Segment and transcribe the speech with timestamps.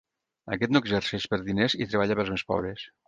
[0.55, 2.89] Aquest no exerceix per diners i treballa pels més pobres.